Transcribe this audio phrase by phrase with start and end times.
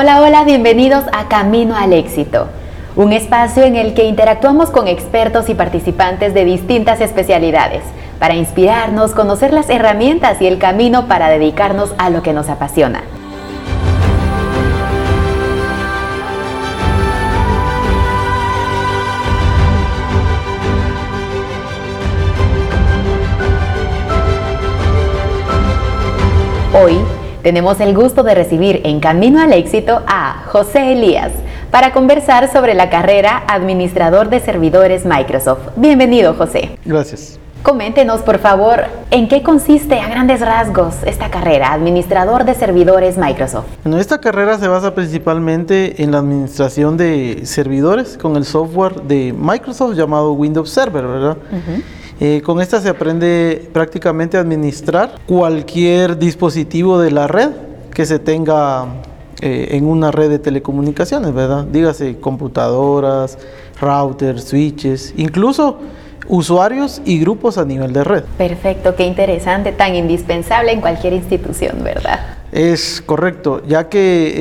[0.00, 2.46] Hola, hola, bienvenidos a Camino al Éxito,
[2.94, 7.82] un espacio en el que interactuamos con expertos y participantes de distintas especialidades
[8.20, 13.02] para inspirarnos, conocer las herramientas y el camino para dedicarnos a lo que nos apasiona.
[26.72, 27.00] Hoy
[27.42, 31.32] tenemos el gusto de recibir en Camino al Éxito a José Elías
[31.70, 35.60] para conversar sobre la carrera Administrador de Servidores Microsoft.
[35.76, 36.78] Bienvenido, José.
[36.84, 37.38] Gracias.
[37.62, 43.66] Coméntenos, por favor, en qué consiste a grandes rasgos esta carrera, Administrador de Servidores Microsoft.
[43.82, 49.34] Bueno, esta carrera se basa principalmente en la administración de servidores con el software de
[49.36, 51.36] Microsoft llamado Windows Server, ¿verdad?
[52.20, 57.50] Eh, con esta se aprende prácticamente a administrar cualquier dispositivo de la red
[57.94, 58.86] que se tenga
[59.40, 61.64] eh, en una red de telecomunicaciones, ¿verdad?
[61.64, 63.38] Dígase computadoras,
[63.80, 65.78] routers, switches, incluso
[66.26, 68.24] usuarios y grupos a nivel de red.
[68.36, 72.37] Perfecto, qué interesante, tan indispensable en cualquier institución, ¿verdad?
[72.52, 74.32] Es correcto, ya que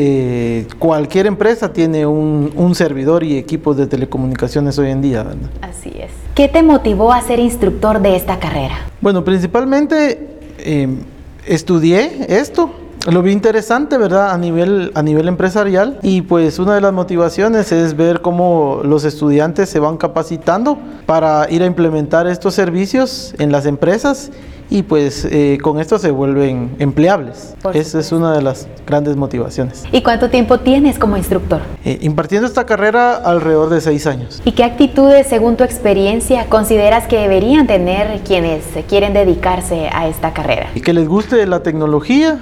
[0.59, 5.25] eh, cualquier empresa tiene un, servidor y equipos de telecomunicaciones hoy en día.
[5.61, 6.11] Así es.
[6.35, 8.75] ¿Qué te motivó a ser instructor de esta carrera?
[9.01, 10.99] Bueno, principalmente em,
[11.45, 12.71] estudié esto.
[13.09, 14.31] Lo vi interesante, ¿verdad?
[14.31, 15.99] A nivel, a nivel empresarial.
[16.01, 21.47] Y pues una de las motivaciones es ver cómo los estudiantes se van capacitando para
[21.49, 24.31] ir a implementar estos servicios en las empresas
[24.69, 27.55] y pues eh, con esto se vuelven empleables.
[27.73, 29.83] Esa es una de las grandes motivaciones.
[29.91, 31.61] ¿Y cuánto tiempo tienes como instructor?
[31.85, 34.41] Eh, impartiendo esta carrera alrededor de seis años.
[34.43, 40.33] ¿Y qué actitudes, según tu experiencia, consideras que deberían tener quienes quieren dedicarse a esta
[40.33, 40.67] carrera?
[40.75, 42.37] Y que les guste la tecnología,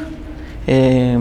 [0.65, 1.19] eh,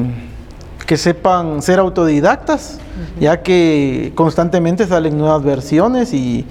[0.86, 2.78] que sepan ser autodidactas,
[3.20, 6.46] ya que constantemente salen nuevas versiones y,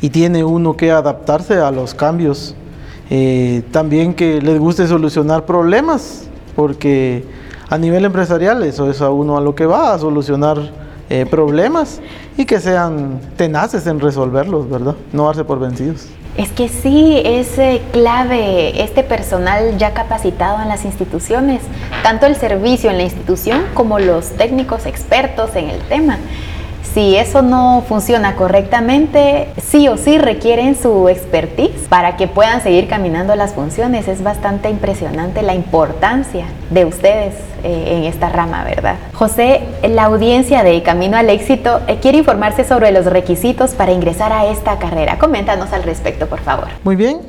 [0.00, 2.54] y tiene uno que adaptarse a los cambios
[3.10, 7.24] eh, también que les guste solucionar problemas, porque
[7.68, 10.70] a nivel empresarial eso es a uno a lo que va, a solucionar
[11.10, 12.00] eh, problemas
[12.36, 14.94] y que sean tenaces en resolverlos, ¿verdad?
[15.12, 16.06] No darse por vencidos.
[16.36, 21.62] Es que sí, es eh, clave este personal ya capacitado en las instituciones,
[22.02, 26.18] tanto el servicio en la institución como los técnicos expertos en el tema.
[26.94, 32.88] Si eso no funciona correctamente, sí o sí requieren su expertise para que puedan seguir
[32.88, 34.08] caminando las funciones.
[34.08, 38.96] Es bastante impresionante la importancia de ustedes eh, en esta rama, ¿verdad?
[39.12, 44.32] José, la audiencia de Camino al Éxito eh, quiere informarse sobre los requisitos para ingresar
[44.32, 45.18] a esta carrera.
[45.18, 46.68] Coméntanos al respecto, por favor.
[46.84, 47.20] Muy bien.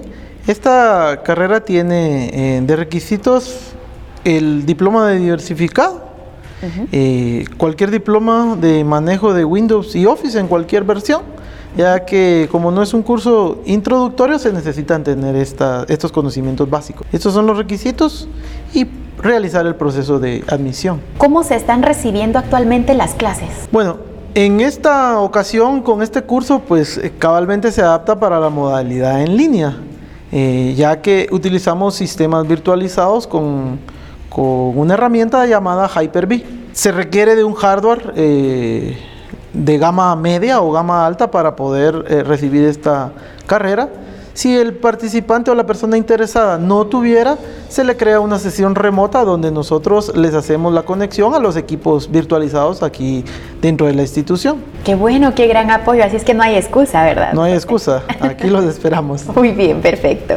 [0.47, 3.73] Esta carrera tiene eh, de requisitos
[4.23, 6.08] el diploma de diversificado
[6.91, 11.21] eh, cualquier diploma de manejo de Windows y Office en cualquier versión,
[11.77, 17.05] ya que como no es un curso introductorio se necesitan tener estos conocimientos básicos.
[17.11, 18.27] Estos son los requisitos
[18.73, 18.87] y
[19.21, 21.01] realizar el proceso de admisión.
[21.17, 23.49] ¿Cómo se están recibiendo actualmente las clases?
[23.71, 23.97] Bueno,
[24.35, 29.35] en esta ocasión, con este curso, pues eh, cabalmente se adapta para la modalidad en
[29.35, 29.77] línea,
[30.31, 33.79] eh, ya que utilizamos sistemas virtualizados con
[34.29, 36.45] con una herramienta llamada Hyper-V.
[36.71, 38.97] Se requiere de un hardware eh,
[39.53, 43.11] de gama media o gama alta para poder eh, recibir esta
[43.47, 43.89] carrera.
[44.33, 47.37] Si el participante o la persona interesada no tuviera,
[47.67, 52.09] se le crea una sesión remota donde nosotros les hacemos la conexión a los equipos
[52.09, 53.25] virtualizados aquí
[53.61, 54.63] dentro de la institución.
[54.85, 56.05] Qué bueno, qué gran apoyo.
[56.05, 57.33] Así es que no hay excusa, ¿verdad?
[57.33, 58.03] No hay excusa.
[58.21, 59.25] Aquí los esperamos.
[59.35, 60.35] Muy bien, perfecto.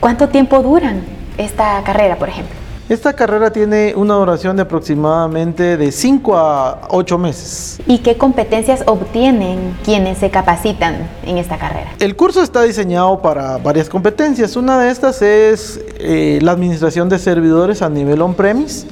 [0.00, 1.02] ¿Cuánto tiempo duran
[1.36, 2.61] esta carrera, por ejemplo?
[2.92, 7.80] Esta carrera tiene una duración de aproximadamente de 5 a 8 meses.
[7.86, 11.94] ¿Y qué competencias obtienen quienes se capacitan en esta carrera?
[12.00, 14.56] El curso está diseñado para varias competencias.
[14.56, 18.86] Una de estas es eh, la administración de servidores a nivel on-premise.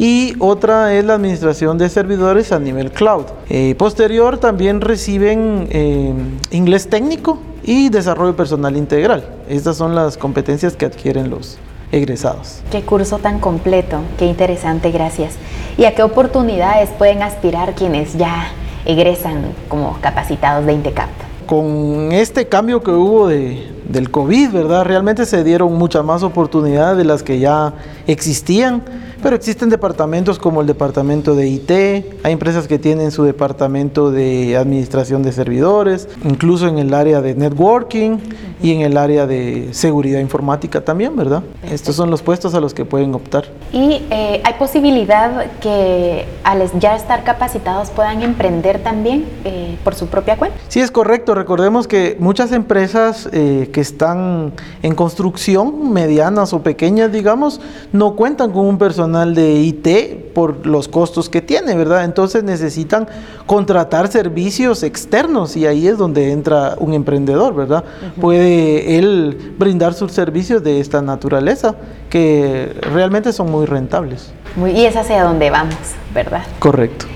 [0.00, 3.26] Y otra es la administración de servidores a nivel cloud.
[3.48, 6.12] Eh, posterior también reciben eh,
[6.50, 9.24] inglés técnico y desarrollo personal integral.
[9.48, 11.58] Estas son las competencias que adquieren los,
[11.94, 12.60] egresados.
[12.70, 15.34] Qué curso tan completo, qué interesante, gracias.
[15.78, 18.48] ¿Y a qué oportunidades pueden aspirar quienes ya
[18.84, 21.08] egresan como capacitados de INTECAP?
[21.46, 24.84] Con este cambio que hubo de, del COVID, ¿verdad?
[24.84, 27.74] Realmente se dieron muchas más oportunidades de las que ya
[28.06, 28.82] existían
[29.24, 34.54] Pero existen departamentos como el departamento de IT, hay empresas que tienen su departamento de
[34.54, 38.18] administración de servidores, incluso en el área de networking
[38.62, 41.42] y en el área de seguridad informática también, ¿verdad?
[41.70, 43.44] Estos son los puestos a los que pueden optar.
[43.72, 50.06] Y eh, hay posibilidad que al ya estar capacitados puedan emprender también eh, por su
[50.08, 50.58] propia cuenta.
[50.68, 51.34] Sí, es correcto.
[51.34, 54.52] Recordemos que muchas empresas eh, que están
[54.84, 57.60] en construcción, medianas o pequeñas, digamos,
[57.92, 62.04] no cuentan con un personal de IT por los costos que tiene, ¿verdad?
[62.04, 63.08] Entonces necesitan
[63.46, 67.82] contratar servicios externos y ahí es donde entra un emprendedor, ¿verdad?
[68.20, 71.74] Puede él brindar sus servicios de esta naturaleza
[72.10, 74.32] que realmente son muy rentables.
[74.72, 75.74] y es hacia donde vamos,
[76.14, 76.44] ¿verdad?
[76.60, 77.06] Correcto.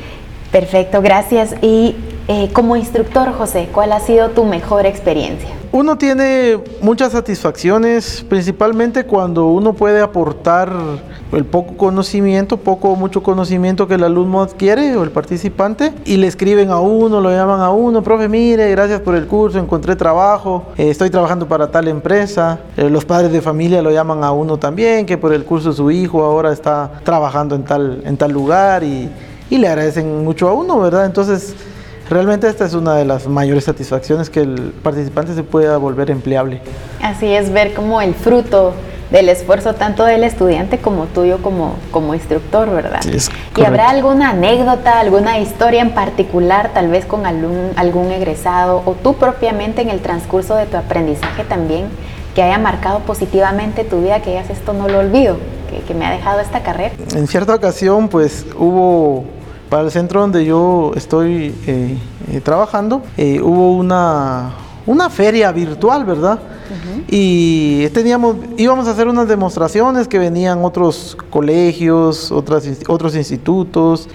[0.50, 1.54] Perfecto, gracias.
[1.62, 1.94] Y
[2.28, 5.48] eh, como instructor, José, ¿cuál ha sido tu mejor experiencia?
[5.72, 10.70] Uno tiene muchas satisfacciones, principalmente cuando uno puede aportar
[11.32, 16.16] el poco conocimiento, poco o mucho conocimiento que el alumno adquiere o el participante y
[16.16, 19.96] le escriben a uno, lo llaman a uno, profe, mire, gracias por el curso, encontré
[19.96, 22.60] trabajo, eh, estoy trabajando para tal empresa.
[22.76, 25.90] Eh, los padres de familia lo llaman a uno también, que por el curso su
[25.90, 29.10] hijo ahora está trabajando en tal, en tal lugar y,
[29.50, 31.06] y le agradecen mucho a uno, ¿verdad?
[31.06, 31.54] Entonces,
[32.10, 36.62] Realmente esta es una de las mayores satisfacciones que el participante se pueda volver empleable.
[37.02, 38.72] Así es, ver como el fruto
[39.10, 43.00] del esfuerzo tanto del estudiante como tuyo como, como instructor, ¿verdad?
[43.56, 48.92] ¿Y habrá alguna anécdota, alguna historia en particular, tal vez con algún, algún egresado o
[48.94, 51.86] tú propiamente en el transcurso de tu aprendizaje también,
[52.34, 55.38] que haya marcado positivamente tu vida, que digas esto no lo olvido,
[55.70, 56.94] que, que me ha dejado esta carrera?
[57.14, 59.24] En cierta ocasión, pues hubo
[59.68, 61.98] para el centro donde yo estoy eh,
[62.32, 64.52] eh, trabajando, eh, hubo una,
[64.86, 66.38] una feria virtual, ¿verdad?
[67.10, 74.06] Y teníamos, íbamos a hacer unas demostraciones que venían otros colegios, otras, otros institutos,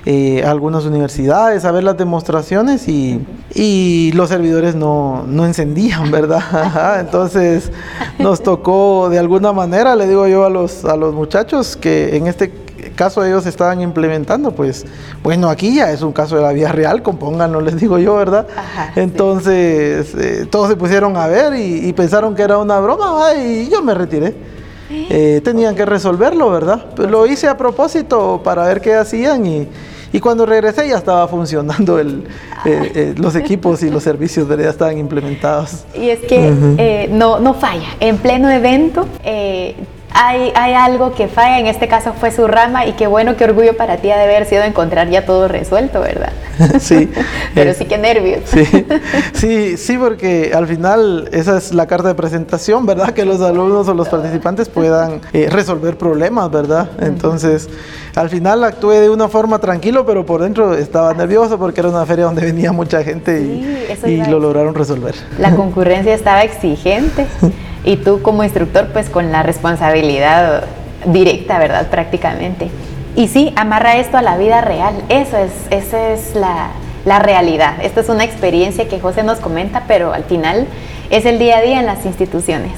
[0.45, 3.25] algunas universidades a ver las demostraciones y,
[3.55, 6.99] y los servidores no, no encendían, ¿verdad?
[6.99, 7.71] Entonces
[8.19, 12.27] nos tocó de alguna manera, le digo yo a los, a los muchachos, que en
[12.27, 12.62] este
[12.93, 14.85] caso ellos estaban implementando, pues
[15.21, 18.47] bueno, aquí ya es un caso de la vida real, compónganlo, les digo yo, ¿verdad?
[18.95, 23.81] Entonces eh, todos se pusieron a ver y, pensaron que era una broma y yo
[23.81, 24.33] me retiré.
[24.89, 26.85] Eh, tenían que resolverlo, ¿verdad?
[26.95, 29.67] Pues lo hice a propósito para ver qué hacían y,
[30.11, 32.25] y cuando regresé ya estaba funcionando el,
[32.65, 35.85] eh, los equipos y los servicios ya estaban implementados.
[35.95, 37.87] Y es que no, no falla.
[37.99, 39.05] En pleno evento
[40.13, 43.75] hay, algo que falla, en este caso fue su rama, y qué bueno, qué orgullo
[43.75, 46.31] para ti ha de haber sido encontrar ya todo resuelto, ¿verdad?
[46.79, 47.09] Sí.
[47.53, 48.43] Pero eh, sí que nervios.
[49.33, 53.11] Sí, sí, porque al final esa es la carta de presentación, ¿verdad?
[53.11, 56.89] Que los alumnos o los participantes puedan eh, resolver problemas, ¿verdad?
[56.99, 57.69] Entonces,
[58.15, 62.05] al final actué de una forma tranquilo, pero por dentro estaba nervioso porque era una
[62.05, 65.15] feria donde venía mucha gente y lo lograron resolver.
[65.39, 67.25] La concurrencia estaba exigente.
[67.83, 70.63] y tú como instructor pues con la responsabilidad
[71.05, 71.89] directa, ¿verdad?
[71.89, 72.69] Prácticamente.
[73.15, 76.71] Y sí, amarra esto a la vida real, eso es, esa es la,
[77.05, 77.75] la realidad.
[77.83, 80.67] Esta es una experiencia que José nos comenta, pero al final
[81.09, 82.71] es el día a día en las instituciones.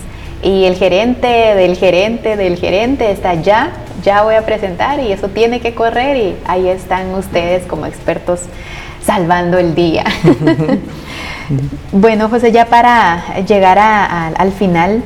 [0.44, 3.72] Y el gerente del gerente del gerente está ya,
[4.04, 8.42] ya voy a presentar y eso tiene que correr y ahí están ustedes como expertos
[9.02, 10.04] salvando el día.
[11.92, 15.02] bueno, José, ya para llegar al final,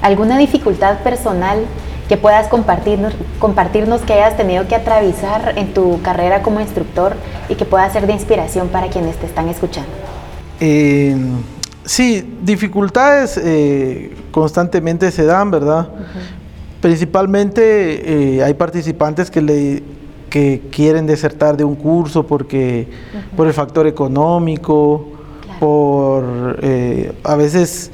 [0.00, 1.64] ¿alguna dificultad personal
[2.08, 7.14] que puedas compartirnos, compartirnos que hayas tenido que atravesar en tu carrera como instructor
[7.48, 9.90] y que pueda ser de inspiración para quienes te están escuchando?
[10.60, 11.16] Eh,
[11.84, 15.88] sí, dificultades eh, constantemente se dan, ¿verdad?
[16.80, 19.82] Principalmente eh, hay participantes que le
[20.28, 22.88] que quieren desertar de un curso porque
[23.36, 25.08] por el factor económico,
[25.60, 26.58] por
[27.22, 27.90] a veces,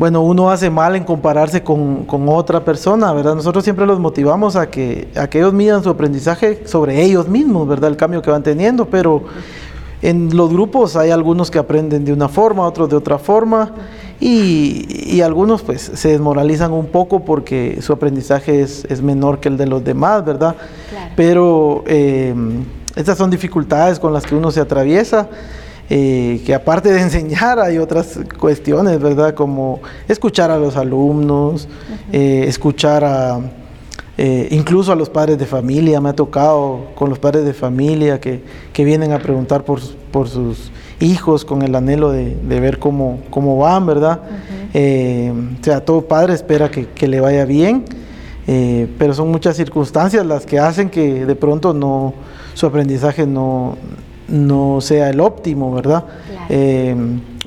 [0.00, 3.34] bueno, uno hace mal en compararse con, otra persona, ¿verdad?
[3.34, 7.68] Nosotros siempre los motivamos a que, a que ellos midan su aprendizaje sobre ellos mismos,
[7.68, 7.90] ¿verdad?
[7.90, 9.24] El cambio que van teniendo, pero
[10.00, 13.74] en los grupos hay algunos que aprenden de una forma, otros de otra forma.
[14.18, 19.66] Y, algunos pues se desmoralizan un poco porque su aprendizaje es, menor que el de
[19.66, 20.56] los demás, ¿verdad?
[21.14, 22.34] Pero eh,
[22.96, 25.28] estas son dificultades con las que uno se atraviesa.
[25.92, 29.34] Eh, que aparte de enseñar hay otras cuestiones, ¿verdad?
[29.34, 31.68] Como escuchar a los alumnos,
[32.12, 33.40] eh, escuchar a,
[34.50, 38.40] incluso a los padres de familia, me ha tocado con los padres de familia que,
[38.76, 39.80] vienen a preguntar por,
[40.12, 40.70] por sus
[41.00, 44.20] hijos con el anhelo de, ver cómo, cómo, van, ¿verdad?
[44.72, 47.84] Eh, o sea, todo padre espera que, le vaya bien.
[48.46, 52.14] eh, pero son muchas circunstancias las que hacen que de pronto no,
[52.54, 53.76] su aprendizaje no,
[54.30, 56.04] no sea el óptimo, ¿verdad?
[56.48, 56.96] Eh,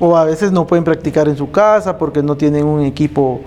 [0.00, 3.40] o a veces no pueden practicar en su casa porque no tienen un equipo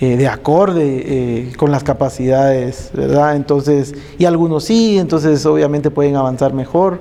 [0.00, 3.34] eh, de acorde eh, con las capacidades, ¿verdad?
[3.34, 7.00] Entonces, y algunos sí, entonces obviamente pueden avanzar mejor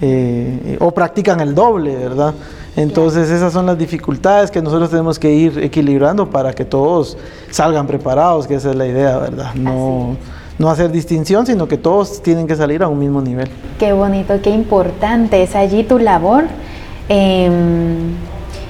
[0.00, 2.32] eh, o practican el doble, ¿verdad?
[2.76, 7.18] Entonces esas son las dificultades que nosotros tenemos que ir equilibrando para que todos
[7.50, 9.54] salgan preparados, que esa es la idea, ¿verdad?
[9.54, 10.16] No,
[10.60, 13.48] no hacer distinción, sino que todos tienen que salir a un mismo nivel.
[13.78, 16.44] Qué bonito, qué importante es allí tu labor.
[17.08, 18.12] Em,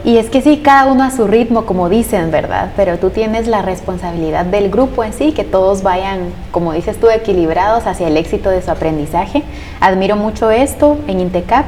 [0.04, 2.70] y es que sí, cada uno a su ritmo, como dicen, ¿verdad?
[2.76, 7.10] Pero tú tienes la responsabilidad del grupo en sí, que todos vayan, como dices tú,
[7.10, 9.42] equilibrados hacia el éxito de su aprendizaje.
[9.80, 11.66] Admiro mucho esto en Intecap.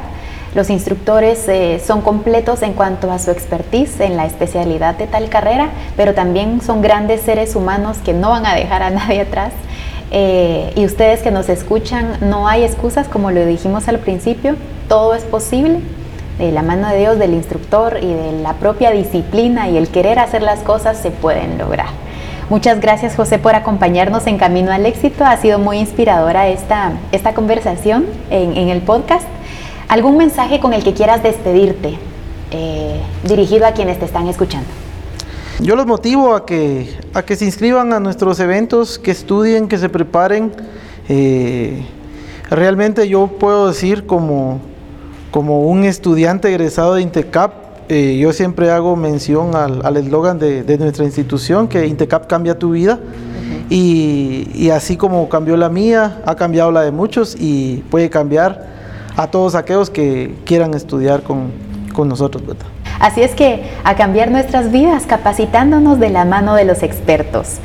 [0.55, 5.27] Los instructores eh, son completos en cuanto a su expertise en la especialidad de tal
[5.27, 9.51] carrera, pero también son grandes seres humanos que no van a dejar a nadie atrás.
[10.15, 14.55] Eh, y ustedes que nos escuchan, no hay excusas, como lo dijimos al principio,
[14.87, 15.79] todo es posible
[16.37, 20.19] de la mano de Dios, del instructor y de la propia disciplina y el querer
[20.19, 21.87] hacer las cosas se pueden lograr.
[22.49, 25.25] Muchas gracias José por acompañarnos en Camino al Éxito.
[25.25, 29.25] Ha sido muy inspiradora esta, esta conversación en, el podcast.
[29.87, 31.97] ¿Algún mensaje con el que quieras despedirte
[32.51, 34.82] eh, dirigido a quienes te están escuchando?
[35.59, 39.77] Yo los motivo a que, a que se inscriban a nuestros eventos, que estudien, que
[39.77, 40.51] se preparen.
[41.07, 41.85] Eh,
[42.49, 44.59] realmente yo puedo decir como,
[45.31, 47.53] como un estudiante egresado de Intecap,
[47.89, 52.99] eh, yo siempre hago mención al eslogan de, nuestra institución, que Intecap cambia tu vida.
[53.69, 58.67] y, así como cambió la mía, ha cambiado la de muchos y puede cambiar
[59.15, 61.51] a todos aquellos que quieran estudiar con,
[61.93, 62.41] con nosotros.
[63.03, 67.57] Así es que a cambiar nuestras vidas capacitándonos de la mano de los expertos.